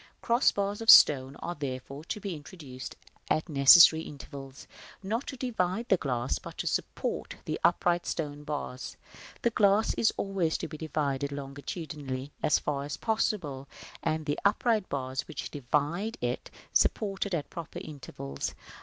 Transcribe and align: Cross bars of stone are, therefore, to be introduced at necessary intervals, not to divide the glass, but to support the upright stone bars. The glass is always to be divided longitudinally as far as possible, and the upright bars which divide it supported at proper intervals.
Cross 0.23 0.53
bars 0.53 0.81
of 0.81 0.89
stone 0.89 1.35
are, 1.43 1.53
therefore, 1.53 2.03
to 2.05 2.19
be 2.19 2.35
introduced 2.35 2.95
at 3.29 3.47
necessary 3.47 4.01
intervals, 4.01 4.65
not 5.03 5.27
to 5.27 5.37
divide 5.37 5.87
the 5.89 5.97
glass, 5.97 6.39
but 6.39 6.57
to 6.57 6.65
support 6.65 7.35
the 7.45 7.59
upright 7.63 8.07
stone 8.07 8.43
bars. 8.43 8.97
The 9.43 9.51
glass 9.51 9.93
is 9.93 10.11
always 10.17 10.57
to 10.57 10.67
be 10.67 10.79
divided 10.79 11.31
longitudinally 11.31 12.31
as 12.41 12.57
far 12.57 12.83
as 12.83 12.97
possible, 12.97 13.67
and 14.01 14.25
the 14.25 14.39
upright 14.43 14.89
bars 14.89 15.27
which 15.27 15.51
divide 15.51 16.17
it 16.19 16.49
supported 16.73 17.35
at 17.35 17.51
proper 17.51 17.77
intervals. 17.77 18.55